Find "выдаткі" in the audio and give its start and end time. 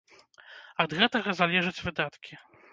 1.91-2.33